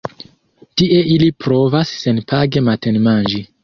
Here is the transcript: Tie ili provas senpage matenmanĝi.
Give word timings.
Tie 0.81 1.03
ili 1.17 1.29
provas 1.45 1.95
senpage 2.01 2.69
matenmanĝi. 2.73 3.49